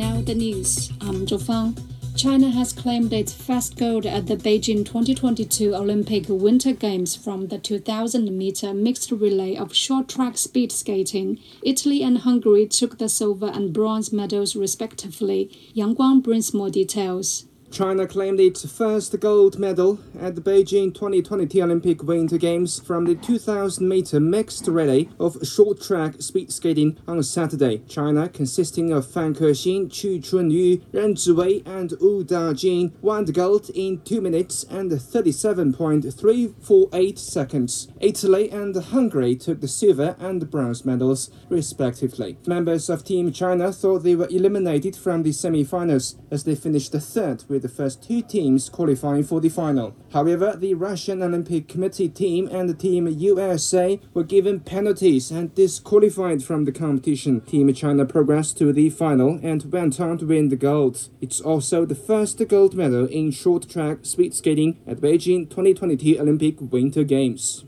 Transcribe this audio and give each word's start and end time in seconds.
Now 0.00 0.22
the 0.22 0.34
news. 0.34 0.90
I'm 1.02 1.26
Zhou 1.26 1.38
Fang. 1.46 1.76
China 2.16 2.48
has 2.48 2.72
claimed 2.72 3.12
its 3.12 3.34
first 3.34 3.76
gold 3.76 4.06
at 4.06 4.28
the 4.28 4.36
Beijing 4.36 4.82
2022 4.86 5.74
Olympic 5.74 6.24
Winter 6.26 6.72
Games 6.72 7.14
from 7.14 7.48
the 7.48 7.58
2000 7.58 8.34
meter 8.34 8.72
mixed 8.72 9.10
relay 9.12 9.56
of 9.56 9.76
short 9.76 10.08
track 10.08 10.38
speed 10.38 10.72
skating. 10.72 11.38
Italy 11.62 12.02
and 12.02 12.16
Hungary 12.16 12.66
took 12.66 12.96
the 12.96 13.10
silver 13.10 13.48
and 13.48 13.74
bronze 13.74 14.10
medals 14.10 14.56
respectively. 14.56 15.50
Yang 15.74 15.96
Guang 15.96 16.22
brings 16.22 16.54
more 16.54 16.70
details. 16.70 17.44
China 17.70 18.06
claimed 18.06 18.40
its 18.40 18.70
first 18.70 19.18
gold 19.20 19.58
medal 19.58 19.98
at 20.18 20.34
the 20.34 20.40
Beijing 20.40 20.92
2020 20.92 21.62
Olympic 21.62 22.02
Winter 22.02 22.36
Games 22.36 22.80
from 22.80 23.04
the 23.04 23.14
2000 23.14 23.88
meter 23.88 24.18
mixed 24.18 24.66
relay 24.66 25.08
of 25.20 25.38
short 25.46 25.80
track 25.80 26.20
speed 26.20 26.50
skating 26.52 26.98
on 27.06 27.22
Saturday. 27.22 27.78
China, 27.88 28.28
consisting 28.28 28.92
of 28.92 29.06
Fan 29.06 29.36
Kexin, 29.36 29.88
Qu 29.88 30.18
Chunyu, 30.18 30.82
Ren 30.92 31.14
Ziwei, 31.14 31.64
and 31.64 31.92
Wu 32.00 32.24
Dajing, 32.24 32.90
won 33.02 33.24
the 33.24 33.30
gold 33.32 33.70
in 33.70 34.00
2 34.00 34.20
minutes 34.20 34.64
and 34.64 34.90
37.348 34.90 37.18
seconds. 37.18 37.86
Italy 38.00 38.50
and 38.50 38.74
Hungary 38.74 39.36
took 39.36 39.60
the 39.60 39.68
silver 39.68 40.16
and 40.18 40.50
bronze 40.50 40.84
medals, 40.84 41.30
respectively. 41.48 42.36
Members 42.46 42.90
of 42.90 43.04
Team 43.04 43.30
China 43.30 43.72
thought 43.72 44.00
they 44.00 44.16
were 44.16 44.26
eliminated 44.28 44.96
from 44.96 45.22
the 45.22 45.30
semi 45.30 45.62
finals 45.62 46.16
as 46.32 46.42
they 46.42 46.56
finished 46.56 46.90
third 46.92 47.44
with 47.60 47.70
the 47.70 47.76
first 47.76 48.02
two 48.02 48.22
teams 48.22 48.70
qualifying 48.70 49.22
for 49.22 49.40
the 49.40 49.48
final. 49.50 49.94
However, 50.12 50.56
the 50.56 50.72
Russian 50.74 51.22
Olympic 51.22 51.68
Committee 51.68 52.08
team 52.08 52.48
and 52.50 52.68
the 52.68 52.74
Team 52.74 53.06
USA 53.06 54.00
were 54.14 54.24
given 54.24 54.60
penalties 54.60 55.30
and 55.30 55.54
disqualified 55.54 56.42
from 56.42 56.64
the 56.64 56.72
competition. 56.72 57.42
Team 57.42 57.72
China 57.74 58.06
progressed 58.06 58.56
to 58.58 58.72
the 58.72 58.88
final 58.88 59.38
and 59.42 59.70
went 59.70 60.00
on 60.00 60.16
to 60.18 60.26
win 60.26 60.48
the 60.48 60.56
gold. 60.56 61.08
It's 61.20 61.40
also 61.40 61.84
the 61.84 61.94
first 61.94 62.40
gold 62.48 62.74
medal 62.74 63.06
in 63.06 63.30
short 63.30 63.68
track 63.68 63.98
speed 64.02 64.34
skating 64.34 64.80
at 64.86 65.00
Beijing 65.00 65.50
2022 65.50 66.18
Olympic 66.18 66.56
Winter 66.60 67.04
Games. 67.04 67.64